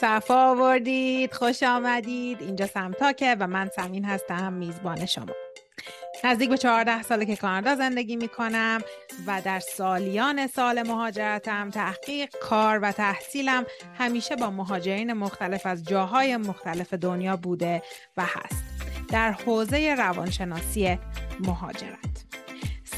[0.00, 2.42] صفا آوردید خوش آمدید.
[2.42, 5.34] اینجا سمتاکه و من سمین هستم میزبان شما.
[6.24, 8.80] نزدیک به 14 ساله که کانادا زندگی می کنم
[9.26, 13.66] و در سالیان سال مهاجرتم تحقیق کار و تحصیلم
[13.98, 17.82] همیشه با مهاجرین مختلف از جاهای مختلف دنیا بوده
[18.16, 18.64] و هست.
[19.08, 20.98] در حوزه روانشناسی
[21.40, 22.13] مهاجرت.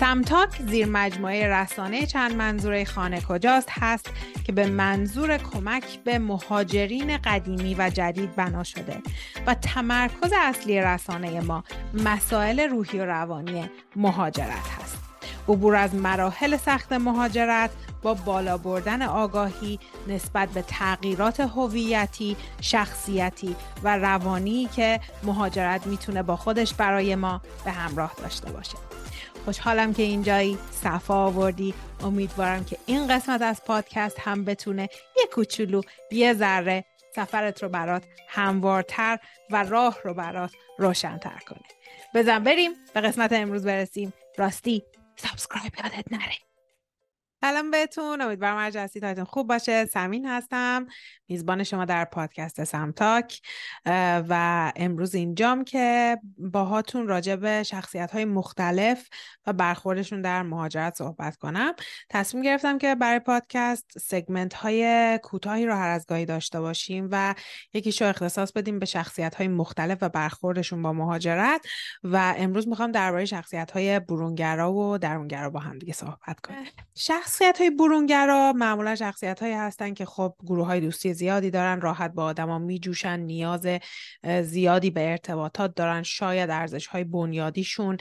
[0.00, 4.10] سمتاک زیر مجموعه رسانه چند منظوره خانه کجاست هست
[4.44, 9.02] که به منظور کمک به مهاجرین قدیمی و جدید بنا شده
[9.46, 11.64] و تمرکز اصلی رسانه ما
[11.94, 14.98] مسائل روحی و روانی مهاجرت هست
[15.48, 17.70] عبور از مراحل سخت مهاجرت
[18.02, 19.78] با بالا بردن آگاهی
[20.08, 27.70] نسبت به تغییرات هویتی، شخصیتی و روانی که مهاجرت می‌تونه با خودش برای ما به
[27.70, 28.85] همراه داشته باشه.
[29.46, 31.74] خوشحالم که اینجایی صفا آوردی.
[32.00, 36.84] امیدوارم که این قسمت از پادکست هم بتونه یه کوچولو یه ذره
[37.16, 39.18] سفرت رو برات هموارتر
[39.50, 41.68] و راه رو برات روشنتر کنه.
[42.14, 44.12] بزن بریم به قسمت امروز برسیم.
[44.38, 44.82] راستی
[45.16, 46.45] subscribe یادت نره.
[47.46, 49.84] سلام بهتون امیدوارم هر هستید خوب باشه.
[49.84, 50.86] سمین هستم
[51.28, 53.40] میزبان شما در پادکست سمتاک.
[54.28, 59.08] و امروز اینجام که باهاتون راجع به شخصیت های مختلف
[59.46, 61.74] و برخوردشون در مهاجرت صحبت کنم.
[62.10, 67.34] تصمیم گرفتم که برای پادکست سگمنت های کوتاهی رو هر از گاهی داشته باشیم و
[67.74, 71.66] یکیشو اختصاص بدیم به شخصیت های مختلف و برخوردشون با مهاجرت.
[72.04, 76.66] و امروز می‌خوام درباره شخصیت های برونگرا و درونگرا با هم دیگه صحبت کنیم.
[77.36, 82.12] شخصیت های برونگرا معمولا شخصیت هایی هستن که خب گروه های دوستی زیادی دارن راحت
[82.12, 83.66] با آدما میجوشن نیاز
[84.42, 86.02] زیادی به ارتباطات دارن.
[86.02, 87.96] شاید ارزش های بنیادیشون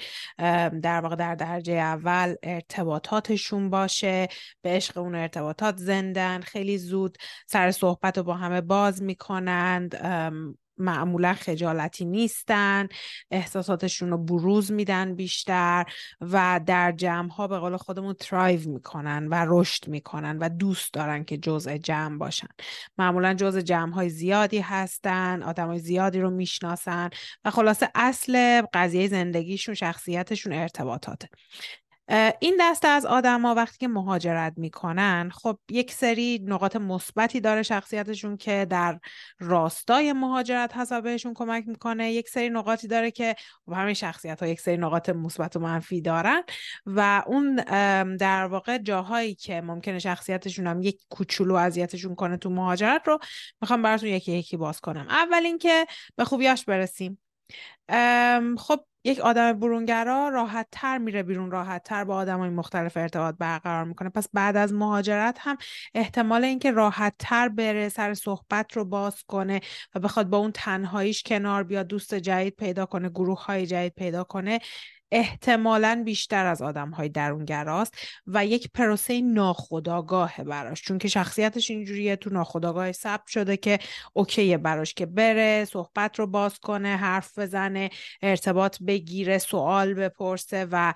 [0.81, 4.27] در واقع در درجه اول ارتباطاتشون باشه
[4.61, 9.95] به عشق اون ارتباطات زندن خیلی زود سر صحبت رو با همه باز می‌کنند.
[10.77, 12.87] معمولا خجالتی نیستن
[13.31, 15.85] احساساتشون رو بروز میدن بیشتر
[16.21, 21.23] و در جمع ها به قول خودمون ترایو می‌کنن و رشد می‌کنن و دوست دارن
[21.23, 22.47] که جزء جمع باشن.
[22.97, 27.09] معمولا جزء جمع های زیادی هستن آدم های زیادی رو می‌شناسن
[27.45, 31.29] و خلاصه اصل قضیه زندگیشون شخصیتشون ارتباطاته.
[32.39, 38.37] این دسته از آدما وقتی که مهاجرت می‌کنن خب یک سری نقاط مثبتی داره شخصیتشون
[38.37, 38.99] که در
[39.39, 42.11] راستای مهاجرت حساب بهشون کمک می‌کنه.
[42.11, 43.35] یک سری نقاطی داره که
[43.65, 46.43] خب همین شخصیت ها یک سری نقاط مثبت و منفی دارن
[46.85, 47.55] و اون
[48.15, 53.19] در واقع جاهایی که ممکنه شخصیتشون هم یک کوچولو اذیتشون کنه تو مهاجرت رو
[53.61, 55.07] می‌خوام براتون یکی یکی باز کنم.
[55.09, 55.85] اول اینکه
[56.15, 57.21] به خوبیاش برسیم.
[58.57, 63.35] خب یک آدم برونگرا راحت تر میره بیرون راحت تر با آدم های مختلف ارتباط
[63.39, 64.09] برقرار می‌کنه.
[64.09, 65.57] پس بعد از مهاجرت هم
[65.95, 69.61] احتمال اینکه راحت تر بره سر صحبت رو باز کنه
[69.95, 74.23] و بخواد با اون تنهاییش کنار بیاد دوست جدید پیدا کنه گروه های جدید پیدا
[74.23, 74.59] کنه
[75.11, 80.81] احتمالا بیشتر از آدم های درونگراست و یک پروسه ناخداگاه براش.
[80.81, 83.79] چون که شخصیتش اینجوریه تو ناخداگاه ثبت شده که
[84.13, 87.89] اوکیه براش که بره صحبت رو باز کنه حرف بزنه
[88.21, 90.93] ارتباط بگیره سوال بپرسه و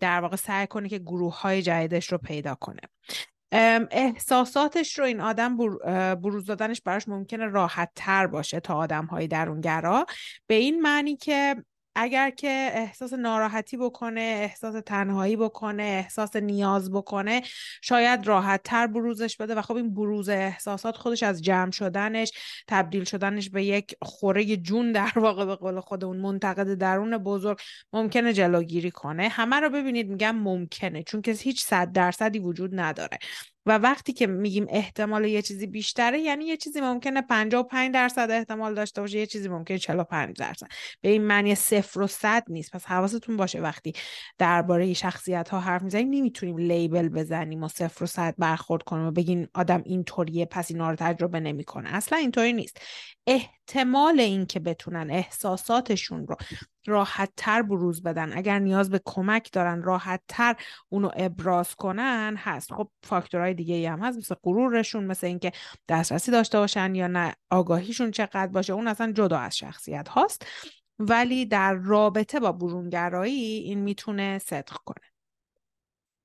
[0.00, 2.80] در واقع سعی کنه که گروه های جدیدش رو پیدا کنه.
[3.90, 5.56] احساساتش رو این آدم
[6.14, 10.06] بروز دادنش براش ممکنه راحت تر باشه تا آدم های درونگرا.
[10.46, 11.64] به این معنی که
[11.94, 17.42] اگر که احساس ناراحتی بکنه احساس تنهایی بکنه احساس نیاز بکنه
[17.82, 19.54] شاید راحت تر بروزش بده.
[19.54, 22.32] و خب این بروز احساسات خودش از جمع شدنش
[22.68, 27.58] تبدیل شدنش به یک خوره جون در واقع به قول خود اون منتقد درون بزرگ
[27.92, 29.28] ممکنه جلوگیری کنه.
[29.28, 33.18] همه رو ببینید میگم ممکنه چون که هیچ صد درصدی وجود نداره.
[33.66, 38.74] و وقتی که میگیم احتمال یه چیزی بیشتره یعنی یه چیزی ممکنه 55 درصد احتمال
[38.74, 40.66] داشته باشه یه چیزی ممکنه 45 درصد.
[41.00, 42.72] به این معنی صفر و صد نیست.
[42.72, 43.92] پس حواستون باشه وقتی
[44.38, 49.10] درباره شخصیت ها حرف می‌زنیم نمی‌تونیم لیبل بزنیم و صفر و صد برخورد کنیم و
[49.10, 51.94] بگین آدم اینطوریه پس اینا رو تجربه نمی‌کنه.
[51.94, 52.80] اصلا اینطوری نیست.
[53.26, 56.36] احتمال اینکه بتونن احساساتشون رو
[56.86, 58.32] راحت تر بروز بدن.
[58.36, 60.56] اگر نیاز به کمک دارن راحت تر
[60.88, 62.72] اونو ابراز کنن هست.
[62.72, 65.52] خب فاکتورهای دیگه هم هست مثل غرورشون مثل اینکه
[65.88, 70.46] دسترسی داشته باشن یا نه آگاهیشون چقدر باشه اون اصلا جدا از شخصیت هاست.
[70.98, 75.11] ولی در رابطه با برونگرایی این می‌تونه صدق کنه.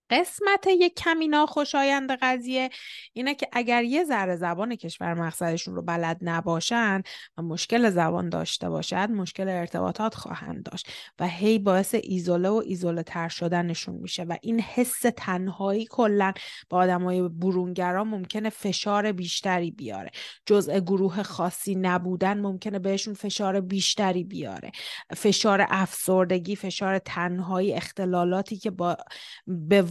[0.09, 2.69] قسمت یک کمی ناخوشایند قضیه
[3.13, 7.01] اینه که اگر یه ذره زبان کشور مقصدشون رو بلد نباشن
[7.38, 10.88] و مشکل زبان داشته باشد مشکل ارتباطات خواهند داشت
[11.19, 16.33] و هی باعث ایزوله و ایزوله تر شدنشون میشه و این حس تنهایی کلا
[16.69, 20.12] با آدمای برونگرا ممکنه فشار بیشتری بیاره.
[20.45, 24.71] جزء گروه خاصی نبودن ممکنه بهشون فشار بیشتری بیاره.
[25.15, 28.98] فشار افسردگی فشار تنهایی اختلالاتی که با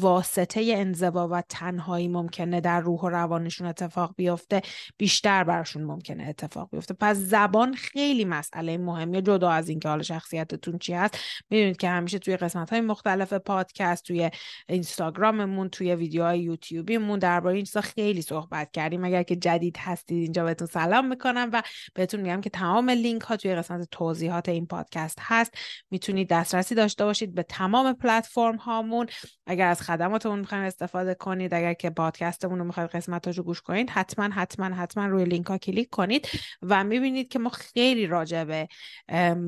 [0.06, 4.62] واسطه انزوا و تنهایی ممکنه در روح و روانشون اتفاق بیفته
[4.96, 6.94] بیشتر براشون ممکنه اتفاق بیفته.
[6.94, 11.18] پس زبان خیلی مسئله مهمیه جدا از اینکه حال شخصیتتون چی هست.
[11.50, 14.30] می‌دونید که همیشه توی قسمت های مختلف پادکست توی
[14.68, 19.04] اینستاگراممون توی ویدیوهای یوتیوبیمون درباره این چیزا خیلی صحبت کردیم.
[19.04, 21.62] اگر که جدید هستید اینجا بهتون سلام می‌کنم و
[21.94, 25.54] بهتون میگم که تمام لینک ها توی قسمت توضیحات این پادکست هست.
[25.90, 29.06] می‌تونید دسترسی داشته باشید به تمام پلتفرم هامون
[29.46, 31.54] اگر از خدماتمون می‌خواین استفاده کنید.
[31.54, 35.90] اگر که پادکستمون رو می‌خواید قسمتاشو گوش کنید حتما حتما حتما روی لینک ها کلیک
[35.90, 36.28] کنید
[36.62, 38.68] و می‌بینید که ما خیلی راجع به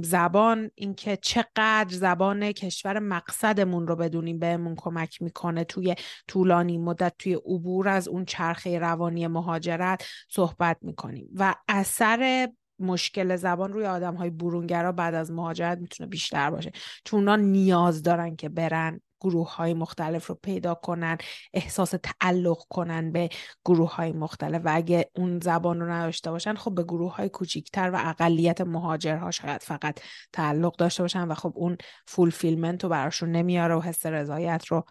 [0.03, 5.95] زبان اینکه چقدر زبان کشور مقصدمون رو بدونیم بهمون کمک می‌کنه توی
[6.29, 11.29] طولانی مدت توی عبور از اون چرخه روانی مهاجرت صحبت می‌کنیم.
[11.35, 12.49] و اثر
[12.81, 16.73] مشکل زبان روی آدم های بعد از مهاجرت می‌تونه بیشتر باشه.
[17.05, 21.19] چون اونا نیاز دارن که برن گروه های مختلف رو پیدا کنن
[21.55, 23.29] احساس تعلق کنن به
[23.65, 27.91] گروه های مختلف و اگه اون زبان رو نداشته باشن خب به گروه های کوچیکتر
[27.91, 30.01] و اقلیت مهاجرها شاید فقط
[30.33, 31.77] تعلق داشته باشن و خب اون
[32.07, 34.85] فولفیلمنت رو براشون نمیاره و حس رضایت رو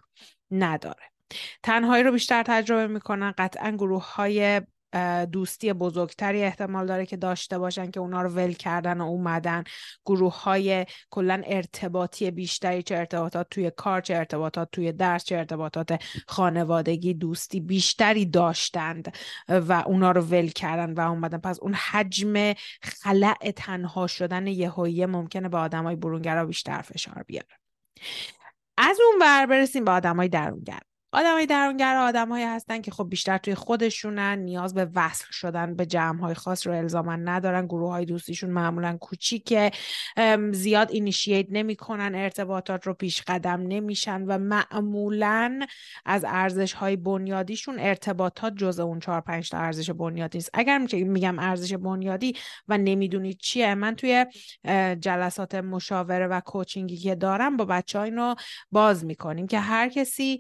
[0.51, 1.03] نداره.
[1.63, 4.61] تنهایی رو بیشتر تجربه می‌کنن قطعا گروه های
[5.31, 9.63] دوستی بزرگتری احتمال داره که داشته باشن که اونا رو ول کردن و اومدن.
[10.05, 16.03] گروه های کلا ارتباطی بیشتری چه ارتباطات توی کار چه ارتباطات توی درس چه ارتباطات
[16.27, 19.15] خانوادگی دوستی بیشتری داشتند
[19.47, 21.37] و اونا رو ول کردن و اومدن.
[21.37, 27.47] پس اون حجم خلع تنها شدن یهویی ممکنه به آدمای برونگرا بیشتر فشار بیاره.
[28.77, 30.79] از اون ور برسیم به آدمای درونگر.
[31.17, 36.21] آدمای درونگر آدمهایی هستن که خب بیشتر توی خودشونن نیاز به وصل شدن به جمع
[36.21, 37.65] های خاص رو الزاما ندارن.
[37.65, 39.71] گروه های دوستیشون معمولا کوچیکه.
[40.51, 42.15] زیاد اینیشییت نمی‌کنن.
[42.15, 45.59] ارتباطات رو پیش قدم نمیشن و معمولا
[46.05, 51.39] از ارزش های بنیادیشون ارتباطات جز اون چهار پنج تا ارزش بنیادی است اگر میگم
[51.39, 52.35] ارزش بنیادی
[52.67, 54.25] و نمی‌دونید چیه من توی
[54.99, 58.35] جلسات مشاوره و کوچینگی که دارم با بچه اینو
[58.71, 60.39] باز می‌کنیم که هر کسی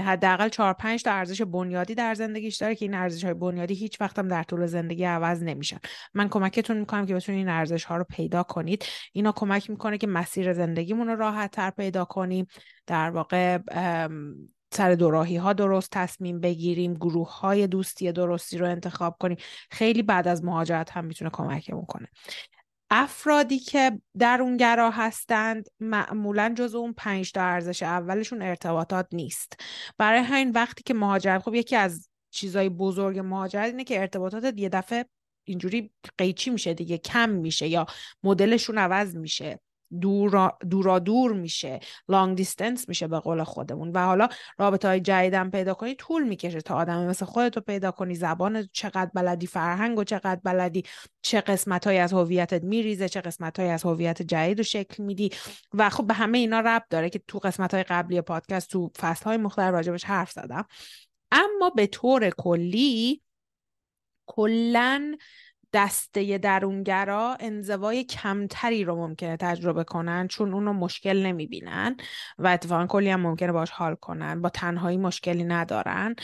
[0.00, 4.00] حداقل چهار پنج تا ارزش بنیادی در زندگیش داره که این ارزش های بنیادی هیچ
[4.00, 5.78] وقت هم در طول زندگی عوض نمیشن.
[6.14, 8.84] من کمکتون می‌کنم که بتونید این ارزش ها رو پیدا کنید.
[9.12, 12.46] اینا کمک می‌کنه که مسیر زندگیمون رو راحت تر پیدا کنیم
[12.86, 13.58] در واقع
[14.70, 19.36] سر دوراهی ها درست تصمیم بگیریم گروه های دوستی درستی رو انتخاب کنیم.
[19.70, 22.08] خیلی بعد از مهاجرت هم می‌تونه کمکمون کنه.
[22.90, 29.60] افرادی که درونگرا هستند معمولا جز اون پنج تا ارزش اولشون ارتباطات نیست.
[29.98, 34.68] برای همین وقتی که مهاجرت خب یکی از چیزای بزرگ مهاجرت اینه که ارتباطات یه
[34.68, 35.04] دفعه
[35.44, 37.86] اینجوری قیچی میشه دیگه کم میشه یا
[38.22, 39.60] مدلشون عوض میشه.
[40.00, 44.28] دورا, دورا دور میشه لانگ دیستنس میشه به قول خودمون و حالا
[44.58, 49.10] رابطه های جدیدم پیدا کنی طول می‌کشه تا آدم مثل خودتو پیدا کنی زبان چقدر
[49.14, 50.82] بلدی فرهنگ و چقدر بلدی
[51.22, 55.30] چه قسمت های از هویتت میریزه چه قسمت های از هویت جدید رو شکل میدی
[55.74, 59.24] و خب به همه اینا ربط داره که تو قسمت های قبلی پادکست تو فصل
[59.24, 60.66] های مختلف راجبش حرف زدم.
[61.32, 63.22] اما به طور کلی
[64.26, 65.16] کلا
[65.76, 71.96] دسته درونگرا انزوای کمتری رو ممکنه تجربه کنن چون اونو مشکل نمی‌بینن
[72.38, 76.14] و اتفاقا کلی هم ممکنه باش حال کنن با تنهایی مشکلی ندارن.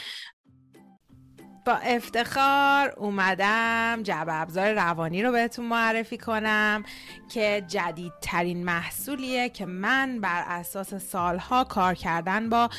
[1.64, 6.84] با افتخار اومدم جعب ابزار روانی رو بهتون معرفی کنم
[7.28, 12.70] که جدیدترین محصولیه که من بر اساس سالها کار کردن با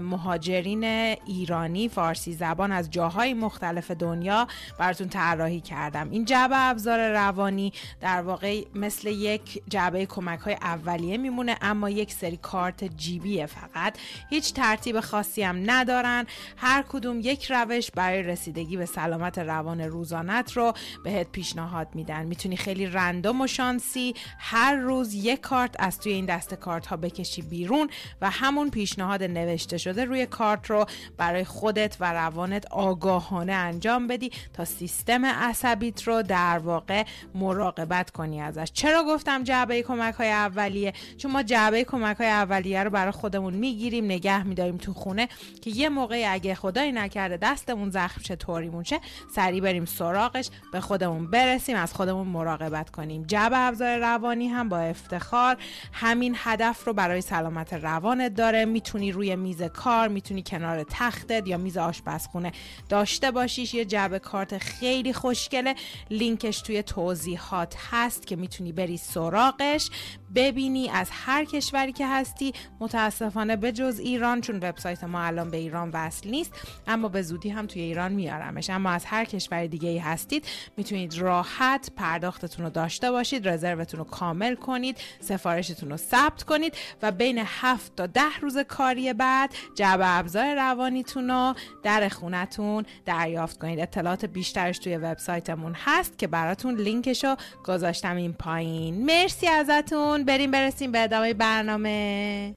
[0.00, 6.10] مهاجرین ایرانی فارسی زبان از جاهای مختلف دنیا براتون طراحی کردم.
[6.10, 12.12] این جعبه ابزار روانی در واقع مثل یک جعبه کمک های اولیه میمونه اما یک
[12.12, 13.98] سری کارت جیبیه فقط.
[14.30, 16.26] هیچ ترتیب خاصی هم ندارن.
[16.56, 20.72] هر کدوم یک روش برای رسیدگی به سلامت روان روزانت رو
[21.04, 22.26] بهت پیشنهاد میدن.
[22.26, 26.96] می‌تونی خیلی رندوم و شانسی هر روز یک کارت از توی این دست کارت ها
[26.96, 30.86] بکشی بیرون و همون پیشنهاد نوشته شده روی کارت رو
[31.16, 38.40] برای خودت و روانت آگاهانه انجام بدی تا سیستم عصبیت رو در واقع مراقبت کنی
[38.40, 38.70] ازش.
[38.72, 43.54] چرا گفتم جعبه کمک های اولیه؟ چون ما جعبه کمک های اولیه رو برای خودمون
[43.54, 45.28] می‌گیریم نگه میداریم تو خونه
[45.62, 49.00] که یه موقعی اگه خدایی نکرده دستمون زخم شه طوریمون شه
[49.34, 53.22] سریع بریم سراغش به خودمون برسیم از خودمون مراقبت کنیم.
[53.22, 55.56] جعبه ابزار روانی هم با افتخار
[55.92, 58.64] همین هدف رو برای سلامت روانت داره.
[58.64, 62.52] می‌تونی روی میز کار می‌تونی کنار تختت یا میز آشپزخونه
[62.88, 63.74] داشته باشیش.
[63.74, 65.74] یه جعبه کارت خیلی خوشگله.
[66.10, 69.90] لینکش توی توضیحات هست که می‌تونی بری سراغش
[70.34, 72.52] ببینی از هر کشوری که هستی.
[72.80, 76.52] متاسفانه به جز ایران چون وبسایت ما الان به ایران وصل نیست
[76.86, 78.70] اما به زودی هم توی ایران میارمش.
[78.70, 80.44] اما از هر کشور دیگه ای هستید
[80.76, 87.12] می‌تونید راحت پرداختتون رو داشته باشید رزروتون رو کامل کنید سفارشتون رو ثبت کنید و
[87.12, 93.80] بین 7 تا 10 روز کاری بعد جعبه ابزار روانیتون رو در خونتون دریافت کنید.
[93.80, 99.04] اطلاعات بیشترش توی وبسایتمون هست که براتون لینکش رو گذاشتم این پایین.
[99.04, 100.24] مرسی ازتون.
[100.24, 102.54] بریم برسیم به ادامه برنامه.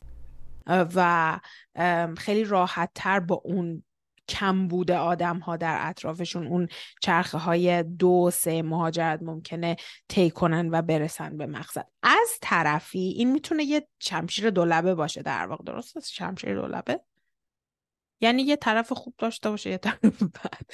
[0.96, 1.40] و
[2.18, 3.84] خیلی راحت تر با اون
[4.30, 6.48] کم بوده آدم ها در اطرافشون.
[6.48, 6.68] اون
[7.02, 9.76] چرخه های دو سه مهاجرت ممکنه
[10.08, 11.88] طی کنن و برسن به مقصد.
[12.04, 15.64] از طرفی این می‌تونه یه شمشیر دولبه باشه در واقع.
[15.64, 17.02] درست شمشیر دولبه؟
[18.22, 20.72] یعنی یه طرف خوب داشته باشه یه طرف بد.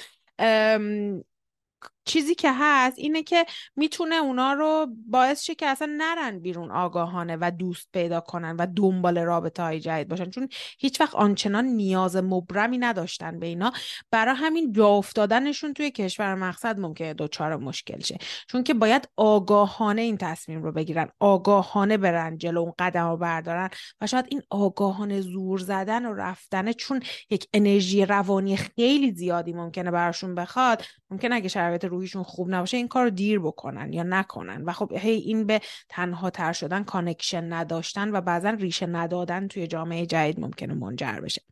[2.06, 3.46] چیزی که هست اینه که
[3.76, 8.66] می‌تونه اونا رو باعث شه که اصلا نرن بیرون آگاهانه و دوست پیدا کنن و
[8.76, 10.30] دنبال رابطه های جدید باشن.
[10.30, 10.48] چون
[10.78, 13.72] هیچ وقت آنچنان نیاز مبرمی نداشتن به اینا.
[14.10, 18.18] برای همین جا افتادنشون توی کشور مقصد ممکنه دوچار مشکل شه.
[18.48, 21.08] چون که باید آگاهانه این تصمیم رو بگیرن.
[21.20, 23.70] آگاهانه برن جلو اون قدم رو بردارن
[24.00, 29.90] و شاید این آگاهانه زور زدن و رفتن چون یک انرژی روانی خیلی زیادی ممکنه
[29.90, 34.62] براشون بخواد ممکنه اگه شرایط روحیشون خوب نباشه این کار دیر بکنن یا نکنن.
[34.64, 39.66] و خب هی این به تنها تر شدن connection نداشتن و بعضا ریشه ندادن توی
[39.66, 41.42] جامعه جدید ممکنه منجر بشه.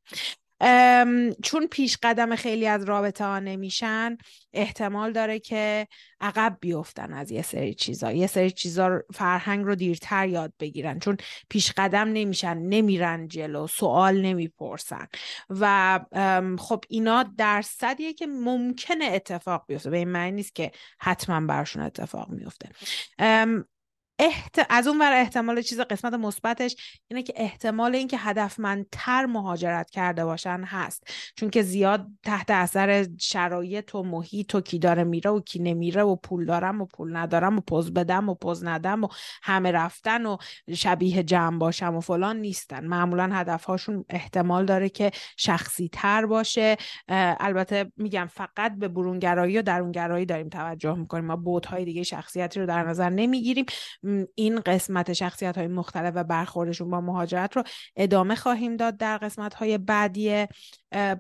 [1.42, 4.16] چون پیش قدم خیلی از رابطه ها نمیشن
[4.52, 5.88] احتمال داره که
[6.20, 8.12] عقب بیفتن از یه سری چیزا.
[8.12, 10.98] یه سری چیزا فرهنگ رو دیرتر یاد بگیرن.
[10.98, 11.16] چون
[11.48, 15.06] پیش قدم نمیشن نمیرن جلو سوال نمی‌پرسن.
[15.50, 16.00] و
[16.58, 19.90] خب اینا درصدیه که ممکنه اتفاق بیفته.
[19.90, 22.68] به این معنی نیست که حتما برشون اتفاق میفته.
[24.18, 24.66] احت...
[24.70, 26.76] از اون ور احتمال چیز قسمت مثبتش
[27.08, 31.06] اینه که احتمال اینکه هدفمندتر مهاجرت کرده باشن هست.
[31.36, 36.02] چون که زیاد تحت اثر شرایط و محیط و کی داره میره و کی نمیره
[36.02, 39.08] و پول دارم و پول ندارم و پوز بدم و پوز ندم و
[39.42, 40.36] همه رفتن و
[40.74, 42.86] شبیه جمع باشم و فلان نیستن.
[42.86, 46.76] معمولا هدفهاشون احتمال داره که شخصی تر باشه
[47.40, 52.66] البته میگم فقط به برونگرایی و درونگرایی داریم توجه می‌کنیم ما بودهای دیگه شخصیتی رو
[52.66, 53.64] در نظر نمی‌گیریم.
[54.34, 57.62] این قسمت شخصیت های مختلف و برخوردشون با مهاجرت رو
[57.96, 60.46] ادامه خواهیم داد در قسمت های بعدی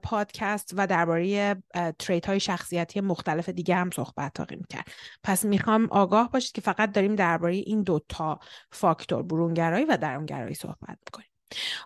[0.02, 1.56] پادکست و درباره
[1.98, 4.88] تریت های شخصیتی مختلف دیگه هم صحبت خواهیم کرد.
[5.22, 8.38] پس می‌خوام آگاه باشید که فقط داریم درباره این دوتا
[8.72, 11.33] فاکتور برونگرایی و درونگرایی صحبت می‌کنیم.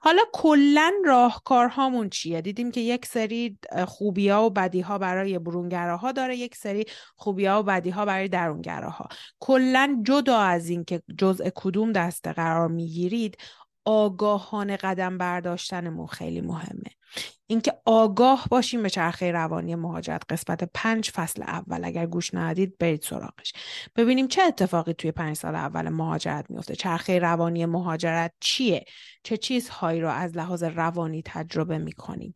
[0.03, 6.13] حالا کلا راهکارهامون چیه؟ دیدیم که یک سری خوبی ها و بدی ها برای برونگراها
[6.13, 6.85] داره یک سری
[7.17, 9.09] خوبی ها و بدی ها برای درونگراها.
[9.41, 13.37] کلا جدا از اینکه جزء کدوم دسته قرار می‌گیرید
[13.85, 16.98] آگاهانه قدم برداشتنمون خیلی مهمه.
[17.47, 21.85] اینکه آگاه باشیم به چرخه روانی مهاجرت قسمت پنج فصل اول.
[21.85, 23.53] اگر گوش ندید برید سراغش.
[23.97, 28.85] ببینیم چه اتفاقی توی پنج سال اول مهاجرت میفته چرخه روانی مهاجرت چیه؟
[29.23, 32.35] چه چیزهایی رو از لحاظ روانی تجربه می‌کنیم؟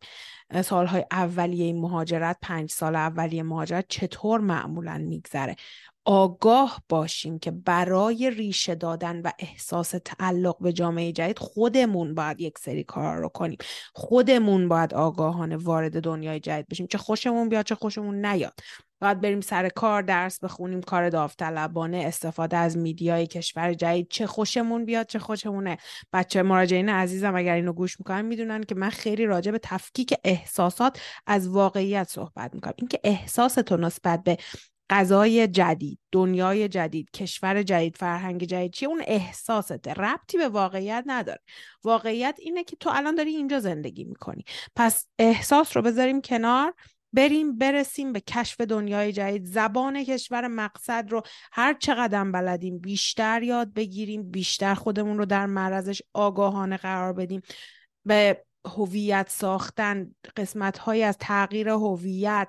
[0.63, 5.55] سالهای اولیه مهاجرت پنج سال اولیه مهاجرت چطور معمولا میگذره؟
[6.05, 12.57] آگاه باشیم که برای ریشه دادن و احساس تعلق به جامعه جدید خودمون باید یک
[12.59, 13.57] سری کار رو کنیم.
[13.93, 16.87] خودمون باید آگاهانه وارد دنیای جدید بشیم.
[16.87, 18.53] چه خوشمون بیاد چه خوشمون نیاد.
[19.01, 24.07] باید بریم سر کار درس بخونیم کار داوطلبانه استفاده از میدیای کشور جدید.
[24.09, 25.77] چه خوشمون بیاد چه خوشمونه.
[26.13, 30.99] بچه مراجعین عزیزم اگر اینو گوش می‌کنن می‌دونن که من خیلی راجع به تفکیک احساسات
[31.27, 32.73] از واقعیت صحبت می‌کنم.
[32.77, 34.37] اینکه احساستون نسبت به
[34.89, 39.93] غذای جدید دنیای جدید کشور جدید فرهنگ جدید چیه؟ اون احساسته.
[39.93, 41.39] ربطی به واقعیت نداره.
[41.83, 44.43] واقعیت اینه که تو الان داری اینجا زندگی می‌کنی.
[44.75, 46.73] پس احساس رو بذاریم کنار
[47.13, 49.45] بریم برسیم به کشف دنیای جدید.
[49.45, 51.21] زبان کشور مقصد رو
[51.51, 57.41] هر چقدر بلدیم بیشتر یاد بگیریم بیشتر خودمون رو در معرضش آگاهانه قرار بدیم.
[58.05, 62.47] به هویت ساختن قسمت های از تغییر هویت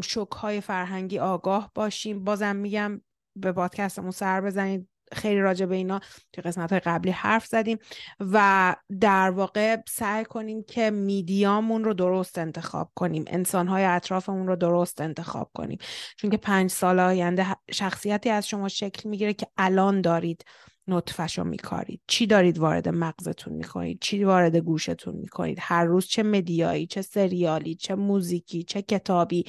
[0.00, 2.24] شک های فرهنگی آگاه باشیم.
[2.24, 3.00] بازم میگم
[3.36, 4.88] به پادکستمون سر بزنید.
[5.12, 6.00] خیلی راجع به اینا
[6.32, 7.78] تو قسمت های قبلی حرف زدیم
[8.20, 13.24] و در واقع سعی کنیم که میدیامون رو درست انتخاب کنیم.
[13.26, 15.78] انسان های اطرافمون رو درست انتخاب کنیم.
[16.16, 20.44] چون که پنج سال آینده شخصیتی از شما شکل می‌گیره که الان دارید
[20.90, 22.00] نطفش رو میکارید.
[22.06, 27.74] چی دارید وارد مغزتون می‌کنید؟ چی وارد گوشتون می‌کنید؟ هر روز چه مدیایی چه سریالی
[27.74, 29.44] چه موزیکی چه کتابی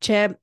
[0.00, 0.38] چه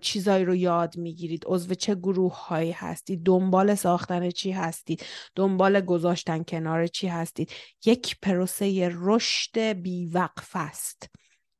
[0.00, 1.42] چیزایی رو یاد می‌گیرید.
[1.46, 7.52] عضو چه گروه هایی هستید؟ دنبال ساختن چی هستید؟ دنبال گذاشتن کنار چی هستید؟
[7.86, 11.10] یک پروسه رشد بیوقف است.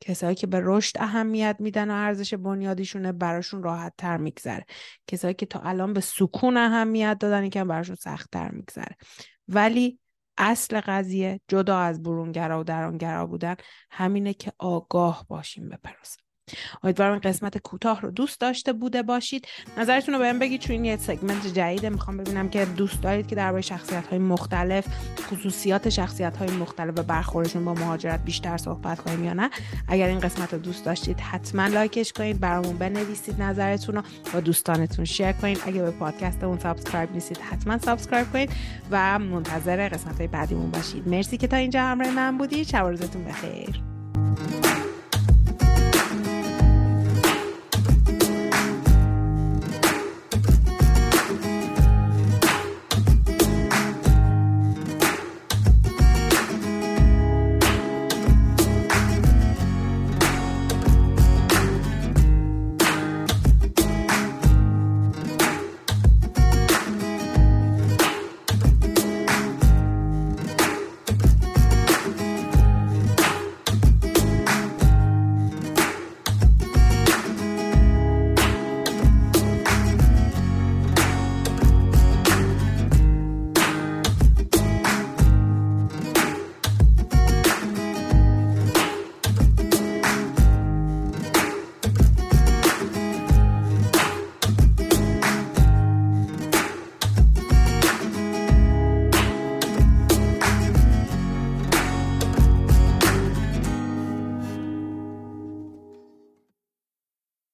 [0.07, 4.67] کسایی که به رشد اهمیت میدن و ارزش بنیادیشونه براشون راحت تر میگذره.
[5.07, 8.97] کسایی که تا الان به سکون اهمیت دادن که براشون سخت تر میگذره.
[9.49, 9.99] ولی
[10.39, 13.57] اصل قضیه جدا از برونگرا و درونگرا بودن
[13.91, 16.26] همینه که آگاه باشیم به پروسه.
[16.83, 19.49] امیدوارم این قسمت کوتاه رو دوست داشته بوده باشید.
[19.79, 21.91] نظرتون رو بهم بگید چون این یه segment جدیده.
[21.91, 24.87] می‌خوام ببینم که دوست دارید که درباره شخصیت های مختلف
[25.31, 29.51] خصوصیات شخصیت های مختلف و برخوردشون با مهاجرت بیشتر صحبت کنیم یا نه.
[29.89, 34.03] اگر این قسمت رو دوست داشتید حتما like ش کنید برامون بنویسید نظرتون رو
[34.35, 35.63] با دوستانتون share کنید.
[35.67, 38.51] اگه به پادکستمون subscribe نیستید حتما subscribe کنید
[38.91, 41.09] و منتظر قسمت های بعدیمون باشید.
[41.09, 42.67] مرسی که تا اینجا همراه من بودید.
[42.67, 43.83] شب روزتون بخیر.